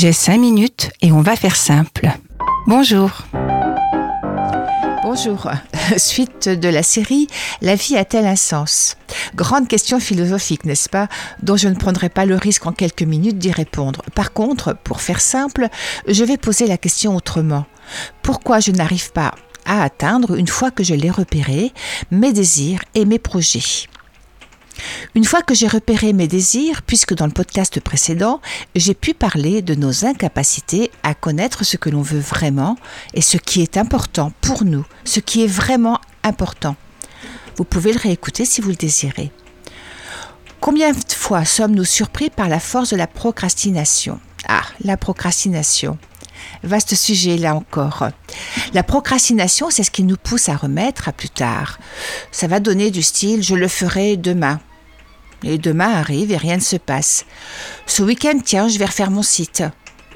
J'ai 0.00 0.12
cinq 0.12 0.38
minutes 0.38 0.92
et 1.02 1.10
on 1.10 1.22
va 1.22 1.34
faire 1.34 1.56
simple. 1.56 2.08
Bonjour. 2.68 3.10
Bonjour. 5.02 5.50
Suite 5.96 6.48
de 6.48 6.68
la 6.68 6.84
série 6.84 7.26
La 7.62 7.74
vie 7.74 7.96
a-t-elle 7.96 8.26
un 8.26 8.36
sens? 8.36 8.96
Grande 9.34 9.66
question 9.66 9.98
philosophique, 9.98 10.64
n'est-ce 10.64 10.88
pas 10.88 11.08
Dont 11.42 11.56
je 11.56 11.66
ne 11.66 11.74
prendrai 11.74 12.10
pas 12.10 12.26
le 12.26 12.36
risque 12.36 12.64
en 12.66 12.72
quelques 12.72 13.02
minutes 13.02 13.38
d'y 13.38 13.50
répondre. 13.50 14.02
Par 14.14 14.32
contre, 14.32 14.76
pour 14.84 15.00
faire 15.00 15.20
simple, 15.20 15.66
je 16.06 16.22
vais 16.22 16.36
poser 16.36 16.68
la 16.68 16.78
question 16.78 17.16
autrement. 17.16 17.66
Pourquoi 18.22 18.60
je 18.60 18.70
n'arrive 18.70 19.10
pas 19.10 19.34
à 19.64 19.82
atteindre, 19.82 20.36
une 20.36 20.46
fois 20.46 20.70
que 20.70 20.84
je 20.84 20.94
l'ai 20.94 21.10
repéré, 21.10 21.72
mes 22.12 22.32
désirs 22.32 22.82
et 22.94 23.04
mes 23.04 23.18
projets? 23.18 23.88
Une 25.14 25.24
fois 25.24 25.42
que 25.42 25.54
j'ai 25.54 25.68
repéré 25.68 26.12
mes 26.12 26.28
désirs, 26.28 26.82
puisque 26.82 27.14
dans 27.14 27.26
le 27.26 27.32
podcast 27.32 27.80
précédent, 27.80 28.40
j'ai 28.74 28.94
pu 28.94 29.14
parler 29.14 29.62
de 29.62 29.74
nos 29.74 30.04
incapacités 30.04 30.90
à 31.02 31.14
connaître 31.14 31.64
ce 31.64 31.76
que 31.76 31.90
l'on 31.90 32.02
veut 32.02 32.20
vraiment 32.20 32.76
et 33.14 33.20
ce 33.20 33.36
qui 33.36 33.62
est 33.62 33.76
important 33.76 34.32
pour 34.40 34.64
nous, 34.64 34.84
ce 35.04 35.20
qui 35.20 35.44
est 35.44 35.48
vraiment 35.48 36.00
important. 36.22 36.76
Vous 37.56 37.64
pouvez 37.64 37.92
le 37.92 37.98
réécouter 37.98 38.44
si 38.44 38.60
vous 38.60 38.70
le 38.70 38.76
désirez. 38.76 39.32
Combien 40.60 40.92
de 40.92 41.12
fois 41.12 41.44
sommes-nous 41.44 41.84
surpris 41.84 42.30
par 42.30 42.48
la 42.48 42.60
force 42.60 42.90
de 42.90 42.96
la 42.96 43.06
procrastination? 43.06 44.20
Ah, 44.48 44.62
la 44.82 44.96
procrastination. 44.96 45.98
Vaste 46.62 46.94
sujet 46.94 47.36
là 47.36 47.54
encore. 47.54 48.08
La 48.74 48.82
procrastination, 48.82 49.70
c'est 49.70 49.82
ce 49.82 49.90
qui 49.90 50.02
nous 50.02 50.16
pousse 50.16 50.48
à 50.48 50.56
remettre 50.56 51.08
à 51.08 51.12
plus 51.12 51.30
tard. 51.30 51.78
Ça 52.32 52.46
va 52.46 52.60
donner 52.60 52.90
du 52.90 53.02
style 53.02 53.42
je 53.42 53.54
le 53.54 53.68
ferai 53.68 54.16
demain. 54.16 54.60
Et 55.44 55.58
demain 55.58 55.92
arrive 55.92 56.32
et 56.32 56.36
rien 56.36 56.56
ne 56.56 56.62
se 56.62 56.76
passe. 56.76 57.24
Ce 57.86 58.02
week-end, 58.02 58.38
tiens, 58.44 58.68
je 58.68 58.78
vais 58.78 58.86
refaire 58.86 59.10
mon 59.10 59.22
site. 59.22 59.62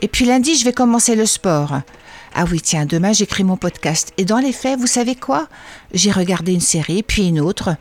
Et 0.01 0.09
puis 0.09 0.25
lundi, 0.25 0.57
je 0.57 0.65
vais 0.65 0.73
commencer 0.73 1.15
le 1.15 1.27
sport. 1.27 1.81
Ah 2.35 2.45
oui, 2.51 2.61
tiens, 2.61 2.87
demain 2.87 3.13
j'écris 3.13 3.45
mon 3.45 3.57
podcast. 3.57 4.13
Et 4.17 4.25
dans 4.25 4.39
les 4.39 4.53
faits, 4.53 4.79
vous 4.79 4.87
savez 4.87 5.15
quoi? 5.15 5.49
J'ai 5.93 6.11
regardé 6.11 6.53
une 6.53 6.61
série, 6.61 7.03
puis 7.03 7.29
une 7.29 7.41
autre. 7.41 7.77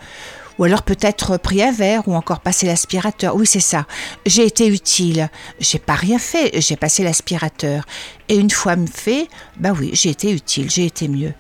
Ou 0.60 0.66
alors 0.66 0.84
peut-être 0.84 1.38
pris 1.38 1.64
un 1.64 1.72
verre 1.72 2.08
ou 2.08 2.14
encore 2.14 2.42
passé 2.42 2.68
l'aspirateur. 2.68 3.36
Oui, 3.36 3.48
c'est 3.48 3.62
ça. 3.62 3.88
J'ai 4.26 4.46
été 4.46 4.68
utile. 4.68 5.30
J'ai 5.60 5.80
pas 5.80 5.96
rien 5.96 6.20
fait. 6.20 6.62
J'ai 6.62 6.76
passé 6.76 7.04
l'aspirateur. 7.04 7.86
Et 8.30 8.36
une 8.36 8.52
fois 8.52 8.76
fait, 8.94 9.28
bah 9.58 9.72
oui, 9.76 9.90
j'ai 9.94 10.10
été 10.10 10.32
utile. 10.32 10.70
J'ai 10.70 10.86
été 10.86 11.08
mieux. 11.08 11.34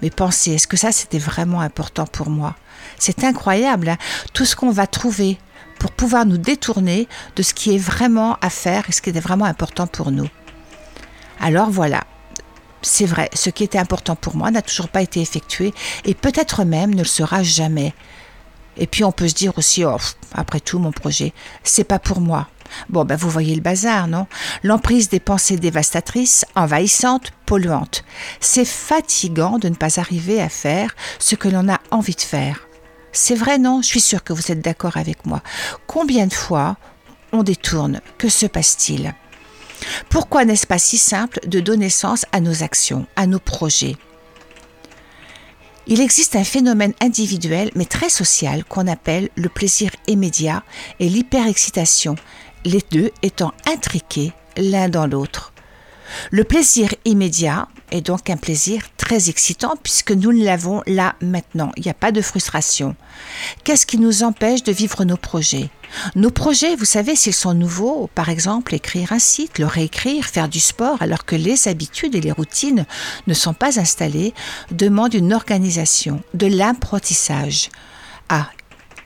Mais 0.00 0.10
pensez, 0.10 0.52
est-ce 0.52 0.66
que 0.66 0.76
ça 0.76 0.92
c'était 0.92 1.18
vraiment 1.18 1.60
important 1.60 2.06
pour 2.06 2.30
moi? 2.30 2.56
C'est 3.04 3.24
incroyable, 3.24 3.88
hein. 3.88 3.96
tout 4.32 4.44
ce 4.44 4.54
qu'on 4.54 4.70
va 4.70 4.86
trouver 4.86 5.36
pour 5.80 5.90
pouvoir 5.90 6.24
nous 6.24 6.38
détourner 6.38 7.08
de 7.34 7.42
ce 7.42 7.52
qui 7.52 7.74
est 7.74 7.78
vraiment 7.78 8.36
à 8.40 8.48
faire 8.48 8.84
et 8.88 8.92
ce 8.92 9.02
qui 9.02 9.10
était 9.10 9.18
vraiment 9.18 9.44
important 9.44 9.88
pour 9.88 10.12
nous. 10.12 10.28
Alors 11.40 11.68
voilà, 11.68 12.04
c'est 12.80 13.06
vrai, 13.06 13.28
ce 13.34 13.50
qui 13.50 13.64
était 13.64 13.80
important 13.80 14.14
pour 14.14 14.36
moi 14.36 14.52
n'a 14.52 14.62
toujours 14.62 14.86
pas 14.86 15.02
été 15.02 15.20
effectué 15.20 15.74
et 16.04 16.14
peut-être 16.14 16.62
même 16.62 16.94
ne 16.94 17.02
le 17.02 17.04
sera 17.04 17.42
jamais. 17.42 17.92
Et 18.76 18.86
puis 18.86 19.02
on 19.02 19.10
peut 19.10 19.26
se 19.26 19.34
dire 19.34 19.58
aussi, 19.58 19.84
oh, 19.84 19.96
après 20.32 20.60
tout, 20.60 20.78
mon 20.78 20.92
projet, 20.92 21.32
c'est 21.64 21.82
pas 21.82 21.98
pour 21.98 22.20
moi. 22.20 22.46
Bon, 22.88 23.04
ben 23.04 23.16
vous 23.16 23.30
voyez 23.30 23.56
le 23.56 23.62
bazar, 23.62 24.06
non? 24.06 24.28
L'emprise 24.62 25.08
des 25.08 25.18
pensées 25.18 25.56
dévastatrices, 25.56 26.46
envahissantes, 26.54 27.32
polluantes. 27.46 28.04
C'est 28.38 28.64
fatigant 28.64 29.58
de 29.58 29.68
ne 29.68 29.74
pas 29.74 29.98
arriver 29.98 30.40
à 30.40 30.48
faire 30.48 30.94
ce 31.18 31.34
que 31.34 31.48
l'on 31.48 31.68
a 31.68 31.80
envie 31.90 32.14
de 32.14 32.20
faire. 32.20 32.68
C'est 33.12 33.34
vrai, 33.34 33.58
non? 33.58 33.82
Je 33.82 33.86
suis 33.86 34.00
sûre 34.00 34.24
que 34.24 34.32
vous 34.32 34.50
êtes 34.50 34.60
d'accord 34.60 34.96
avec 34.96 35.26
moi. 35.26 35.42
Combien 35.86 36.26
de 36.26 36.32
fois 36.32 36.76
on 37.32 37.42
détourne? 37.42 38.00
Que 38.18 38.28
se 38.28 38.46
passe-t-il? 38.46 39.14
Pourquoi 40.08 40.44
n'est-ce 40.44 40.66
pas 40.66 40.78
si 40.78 40.96
simple 40.98 41.40
de 41.46 41.60
donner 41.60 41.90
sens 41.90 42.24
à 42.32 42.40
nos 42.40 42.62
actions, 42.62 43.06
à 43.16 43.26
nos 43.26 43.38
projets? 43.38 43.96
Il 45.86 46.00
existe 46.00 46.36
un 46.36 46.44
phénomène 46.44 46.94
individuel 47.00 47.70
mais 47.74 47.84
très 47.84 48.08
social 48.08 48.64
qu'on 48.64 48.86
appelle 48.86 49.28
le 49.34 49.48
plaisir 49.48 49.90
immédiat 50.06 50.62
et 51.00 51.08
l'hyperexcitation, 51.08 52.14
les 52.64 52.82
deux 52.92 53.10
étant 53.22 53.52
intriqués 53.66 54.32
l'un 54.56 54.88
dans 54.88 55.06
l'autre. 55.06 55.52
Le 56.30 56.44
plaisir 56.44 56.94
immédiat 57.04 57.68
est 57.92 58.00
donc 58.00 58.30
un 58.30 58.36
plaisir 58.36 58.82
très 58.96 59.28
excitant 59.28 59.74
puisque 59.82 60.10
nous 60.10 60.30
l'avons 60.30 60.82
là 60.86 61.14
maintenant. 61.20 61.70
Il 61.76 61.84
n'y 61.84 61.90
a 61.90 61.94
pas 61.94 62.10
de 62.10 62.20
frustration. 62.20 62.96
Qu'est-ce 63.62 63.86
qui 63.86 63.98
nous 63.98 64.24
empêche 64.24 64.64
de 64.64 64.72
vivre 64.72 65.04
nos 65.04 65.16
projets? 65.16 65.70
Nos 66.16 66.30
projets, 66.30 66.74
vous 66.74 66.86
savez, 66.86 67.14
s'ils 67.14 67.34
sont 67.34 67.54
nouveaux, 67.54 68.08
par 68.14 68.30
exemple 68.30 68.74
écrire 68.74 69.12
un 69.12 69.18
site, 69.18 69.58
le 69.58 69.66
réécrire, 69.66 70.24
faire 70.24 70.48
du 70.48 70.58
sport 70.58 71.00
alors 71.00 71.24
que 71.24 71.36
les 71.36 71.68
habitudes 71.68 72.14
et 72.14 72.20
les 72.20 72.32
routines 72.32 72.86
ne 73.26 73.34
sont 73.34 73.54
pas 73.54 73.78
installées, 73.78 74.32
demandent 74.70 75.14
une 75.14 75.34
organisation, 75.34 76.22
de 76.34 76.46
l'apprentissage. 76.46 77.68
Ah, 78.28 78.50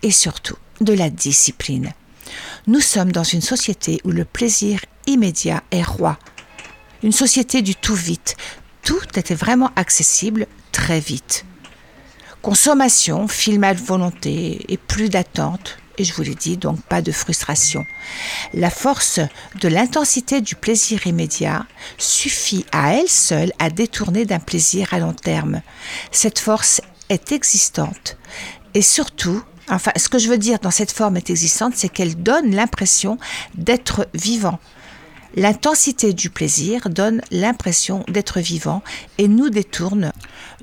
et 0.02 0.12
surtout 0.12 0.56
de 0.80 0.92
la 0.92 1.10
discipline. 1.10 1.92
Nous 2.66 2.80
sommes 2.80 3.12
dans 3.12 3.24
une 3.24 3.40
société 3.40 4.00
où 4.04 4.10
le 4.10 4.24
plaisir 4.24 4.80
immédiat 5.06 5.62
est 5.70 5.82
roi. 5.82 6.18
Une 7.02 7.12
société 7.12 7.62
du 7.62 7.74
tout 7.74 7.94
vite. 7.94 8.36
Tout 8.86 9.18
était 9.18 9.34
vraiment 9.34 9.72
accessible 9.74 10.46
très 10.70 11.00
vite. 11.00 11.44
Consommation, 12.40 13.26
film 13.26 13.64
à 13.64 13.72
volonté 13.72 14.64
et 14.68 14.76
plus 14.76 15.08
d'attente. 15.08 15.78
Et 15.98 16.04
je 16.04 16.14
vous 16.14 16.22
l'ai 16.22 16.36
dit, 16.36 16.56
donc 16.56 16.80
pas 16.82 17.02
de 17.02 17.10
frustration. 17.10 17.84
La 18.54 18.70
force 18.70 19.18
de 19.60 19.66
l'intensité 19.66 20.40
du 20.40 20.54
plaisir 20.54 21.04
immédiat 21.08 21.66
suffit 21.98 22.64
à 22.70 22.94
elle 22.94 23.08
seule 23.08 23.52
à 23.58 23.70
détourner 23.70 24.24
d'un 24.24 24.38
plaisir 24.38 24.94
à 24.94 25.00
long 25.00 25.14
terme. 25.14 25.62
Cette 26.12 26.38
force 26.38 26.80
est 27.08 27.32
existante 27.32 28.16
et 28.72 28.82
surtout 28.82 29.42
Enfin, 29.68 29.90
ce 29.96 30.08
que 30.08 30.18
je 30.18 30.28
veux 30.28 30.38
dire 30.38 30.60
dans 30.60 30.70
cette 30.70 30.92
forme 30.92 31.16
est 31.16 31.28
existante, 31.28 31.72
c'est 31.74 31.88
qu'elle 31.88 32.22
donne 32.22 32.54
l'impression 32.54 33.18
d'être 33.56 34.06
vivant. 34.14 34.60
L'intensité 35.38 36.14
du 36.14 36.30
plaisir 36.30 36.88
donne 36.88 37.20
l'impression 37.30 38.04
d'être 38.08 38.40
vivant 38.40 38.82
et 39.18 39.28
nous 39.28 39.50
détourne 39.50 40.12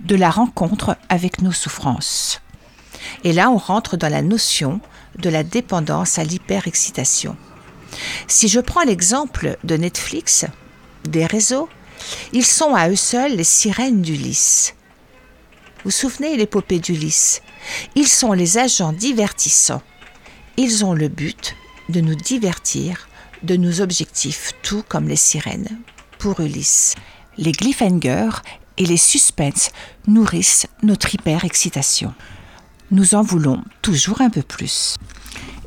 de 0.01 0.15
la 0.15 0.31
rencontre 0.31 0.97
avec 1.09 1.43
nos 1.43 1.51
souffrances. 1.51 2.41
Et 3.23 3.33
là, 3.33 3.51
on 3.51 3.57
rentre 3.57 3.97
dans 3.97 4.09
la 4.09 4.23
notion 4.23 4.81
de 5.19 5.29
la 5.29 5.43
dépendance 5.43 6.17
à 6.17 6.23
l'hyperexcitation. 6.23 7.37
Si 8.27 8.47
je 8.47 8.59
prends 8.59 8.81
l'exemple 8.81 9.57
de 9.63 9.77
Netflix, 9.77 10.45
des 11.07 11.27
réseaux, 11.27 11.69
ils 12.31 12.45
sont 12.45 12.73
à 12.73 12.89
eux 12.89 12.95
seuls 12.95 13.35
les 13.35 13.43
sirènes 13.43 14.01
d'Ulysse. 14.01 14.73
Vous 15.77 15.81
vous 15.85 15.91
souvenez 15.91 16.35
l'épopée 16.35 16.79
d'Ulysse 16.79 17.43
Ils 17.93 18.07
sont 18.07 18.33
les 18.33 18.57
agents 18.57 18.93
divertissants. 18.93 19.83
Ils 20.57 20.83
ont 20.83 20.93
le 20.93 21.09
but 21.09 21.55
de 21.89 22.01
nous 22.01 22.15
divertir 22.15 23.07
de 23.43 23.55
nos 23.55 23.81
objectifs, 23.81 24.53
tout 24.63 24.83
comme 24.87 25.07
les 25.07 25.15
sirènes. 25.15 25.79
Pour 26.17 26.39
Ulysse, 26.39 26.95
les 27.37 27.51
cliffhangers 27.51 28.41
et 28.77 28.85
les 28.85 28.97
suspens 28.97 29.69
nourrissent 30.07 30.67
notre 30.81 31.13
hyper-excitation. 31.13 32.13
Nous 32.91 33.15
en 33.15 33.21
voulons 33.21 33.63
toujours 33.81 34.21
un 34.21 34.29
peu 34.29 34.41
plus. 34.41 34.95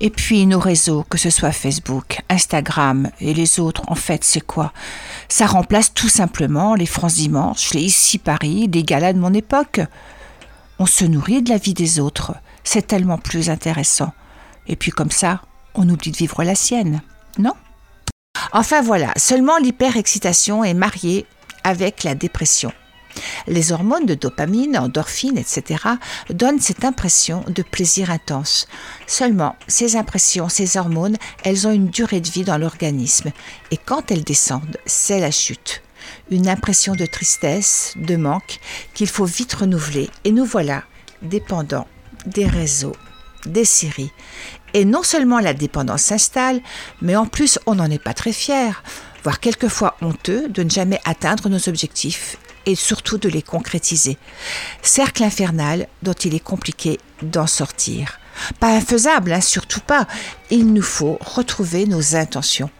Et 0.00 0.10
puis 0.10 0.46
nos 0.46 0.60
réseaux, 0.60 1.04
que 1.08 1.18
ce 1.18 1.30
soit 1.30 1.52
Facebook, 1.52 2.20
Instagram 2.28 3.10
et 3.20 3.32
les 3.32 3.58
autres, 3.58 3.82
en 3.88 3.94
fait, 3.94 4.24
c'est 4.24 4.44
quoi? 4.44 4.72
Ça 5.28 5.46
remplace 5.46 5.94
tout 5.94 6.08
simplement 6.08 6.74
les 6.74 6.86
France 6.86 7.14
Dimanche, 7.14 7.72
les 7.72 7.82
Ici 7.82 8.18
Paris, 8.18 8.68
les 8.72 8.84
galas 8.84 9.14
de 9.14 9.18
mon 9.18 9.32
époque. 9.32 9.80
On 10.78 10.86
se 10.86 11.04
nourrit 11.04 11.42
de 11.42 11.48
la 11.48 11.56
vie 11.56 11.74
des 11.74 11.98
autres. 11.98 12.34
C'est 12.62 12.86
tellement 12.86 13.18
plus 13.18 13.48
intéressant. 13.48 14.12
Et 14.66 14.76
puis 14.76 14.90
comme 14.90 15.10
ça, 15.10 15.40
on 15.74 15.88
oublie 15.88 16.10
de 16.10 16.16
vivre 16.16 16.44
la 16.44 16.54
sienne, 16.54 17.00
non? 17.38 17.54
Enfin 18.52 18.82
voilà, 18.82 19.12
seulement 19.16 19.58
l'hyperexcitation 19.58 20.64
est 20.64 20.74
mariée 20.74 21.26
avec 21.64 22.04
la 22.04 22.14
dépression. 22.14 22.72
Les 23.46 23.72
hormones 23.72 24.06
de 24.06 24.14
dopamine, 24.14 24.76
endorphine, 24.76 25.38
etc. 25.38 25.82
donnent 26.30 26.60
cette 26.60 26.84
impression 26.84 27.44
de 27.48 27.62
plaisir 27.62 28.10
intense. 28.10 28.68
Seulement, 29.06 29.56
ces 29.68 29.96
impressions, 29.96 30.48
ces 30.48 30.76
hormones, 30.76 31.16
elles 31.44 31.66
ont 31.66 31.72
une 31.72 31.88
durée 31.88 32.20
de 32.20 32.30
vie 32.30 32.44
dans 32.44 32.58
l'organisme. 32.58 33.32
Et 33.70 33.76
quand 33.76 34.10
elles 34.10 34.24
descendent, 34.24 34.78
c'est 34.86 35.20
la 35.20 35.30
chute. 35.30 35.82
Une 36.30 36.48
impression 36.48 36.94
de 36.94 37.06
tristesse, 37.06 37.94
de 37.96 38.16
manque, 38.16 38.60
qu'il 38.94 39.08
faut 39.08 39.24
vite 39.24 39.54
renouveler. 39.54 40.10
Et 40.24 40.32
nous 40.32 40.44
voilà, 40.44 40.84
dépendants 41.22 41.88
des 42.26 42.46
réseaux, 42.46 42.96
des 43.46 43.64
séries. 43.64 44.12
Et 44.74 44.84
non 44.84 45.02
seulement 45.02 45.38
la 45.38 45.54
dépendance 45.54 46.02
s'installe, 46.02 46.60
mais 47.00 47.16
en 47.16 47.26
plus 47.26 47.58
on 47.66 47.76
n'en 47.76 47.90
est 47.90 48.02
pas 48.02 48.14
très 48.14 48.32
fier, 48.32 48.82
voire 49.22 49.40
quelquefois 49.40 49.96
honteux 50.02 50.48
de 50.48 50.62
ne 50.62 50.70
jamais 50.70 51.00
atteindre 51.04 51.48
nos 51.48 51.68
objectifs 51.68 52.36
et 52.66 52.74
surtout 52.74 53.16
de 53.16 53.28
les 53.28 53.42
concrétiser. 53.42 54.18
Cercle 54.82 55.22
infernal 55.24 55.86
dont 56.02 56.12
il 56.12 56.34
est 56.34 56.40
compliqué 56.40 56.98
d'en 57.22 57.46
sortir. 57.46 58.18
Pas 58.60 58.74
infaisable, 58.74 59.32
hein, 59.32 59.40
surtout 59.40 59.80
pas. 59.80 60.06
Il 60.50 60.72
nous 60.72 60.82
faut 60.82 61.18
retrouver 61.20 61.86
nos 61.86 62.16
intentions. 62.16 62.70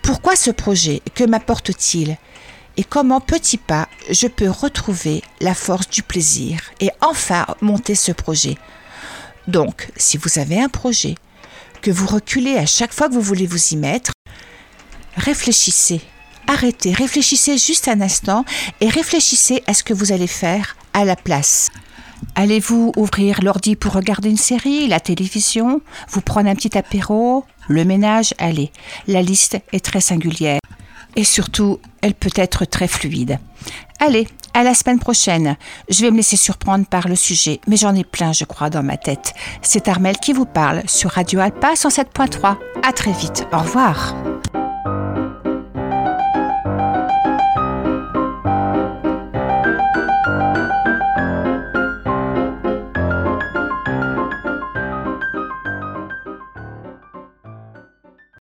Pourquoi 0.00 0.36
ce 0.36 0.50
projet? 0.50 1.02
Que 1.14 1.24
m'apporte-t-il? 1.24 2.16
Et 2.78 2.84
comment, 2.84 3.20
petit 3.20 3.58
pas, 3.58 3.88
je 4.10 4.26
peux 4.26 4.48
retrouver 4.48 5.22
la 5.40 5.54
force 5.54 5.88
du 5.88 6.02
plaisir 6.02 6.60
et 6.80 6.90
enfin 7.00 7.46
monter 7.60 7.94
ce 7.94 8.12
projet? 8.12 8.56
Donc, 9.48 9.88
si 9.96 10.16
vous 10.16 10.38
avez 10.38 10.60
un 10.60 10.68
projet, 10.68 11.14
que 11.82 11.90
vous 11.90 12.06
reculez 12.06 12.56
à 12.56 12.66
chaque 12.66 12.92
fois 12.92 13.08
que 13.08 13.14
vous 13.14 13.20
voulez 13.20 13.46
vous 13.46 13.68
y 13.72 13.76
mettre, 13.76 14.10
réfléchissez. 15.16 16.00
Arrêtez, 16.48 16.92
réfléchissez 16.92 17.58
juste 17.58 17.88
un 17.88 18.00
instant 18.00 18.44
et 18.80 18.88
réfléchissez 18.88 19.62
à 19.66 19.74
ce 19.74 19.82
que 19.82 19.94
vous 19.94 20.12
allez 20.12 20.26
faire 20.26 20.76
à 20.92 21.04
la 21.04 21.16
place. 21.16 21.70
Allez-vous 22.34 22.92
ouvrir 22.96 23.42
l'ordi 23.42 23.76
pour 23.76 23.92
regarder 23.92 24.30
une 24.30 24.36
série, 24.36 24.88
la 24.88 25.00
télévision, 25.00 25.80
vous 26.08 26.20
prendre 26.20 26.48
un 26.48 26.54
petit 26.54 26.76
apéro, 26.76 27.44
le 27.68 27.84
ménage? 27.84 28.34
Allez, 28.38 28.72
la 29.06 29.22
liste 29.22 29.58
est 29.72 29.84
très 29.84 30.00
singulière. 30.00 30.60
Et 31.14 31.24
surtout, 31.24 31.80
elle 32.02 32.14
peut 32.14 32.30
être 32.36 32.64
très 32.64 32.88
fluide. 32.88 33.38
Allez, 34.00 34.28
à 34.56 34.62
la 34.62 34.72
semaine 34.72 34.98
prochaine. 34.98 35.56
Je 35.90 36.00
vais 36.00 36.10
me 36.10 36.16
laisser 36.16 36.36
surprendre 36.36 36.86
par 36.86 37.08
le 37.08 37.14
sujet, 37.14 37.60
mais 37.66 37.76
j'en 37.76 37.94
ai 37.94 38.04
plein, 38.04 38.32
je 38.32 38.44
crois, 38.44 38.70
dans 38.70 38.82
ma 38.82 38.96
tête. 38.96 39.34
C'est 39.60 39.86
Armel 39.86 40.16
qui 40.16 40.32
vous 40.32 40.46
parle 40.46 40.82
sur 40.88 41.10
Radio 41.10 41.40
Alpa 41.40 41.74
107.3. 41.74 42.56
À 42.82 42.92
très 42.92 43.12
vite. 43.12 43.46
Au 43.52 43.58
revoir. 43.58 44.14